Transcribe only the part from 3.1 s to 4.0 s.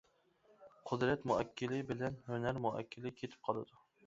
كېتىپ قالىدۇ.